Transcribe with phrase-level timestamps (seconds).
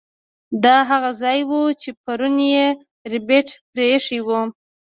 [0.63, 1.51] دا هغه ځای و
[1.81, 2.65] چې پرون یې
[3.11, 4.27] ربیټ پریښی و